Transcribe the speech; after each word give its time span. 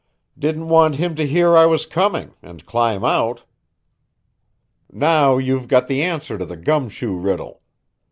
Didn't 0.35 0.67
want 0.67 0.95
him 0.95 1.13
to 1.13 1.27
hear 1.27 1.55
I 1.55 1.67
was 1.67 1.85
coming 1.85 2.33
and 2.41 2.65
climb 2.65 3.03
out. 3.03 3.43
Now 4.91 5.37
you've 5.37 5.67
got 5.67 5.87
the 5.87 6.01
answer 6.01 6.39
to 6.39 6.45
the 6.47 6.57
gumshoe 6.57 7.13
riddle. 7.15 7.61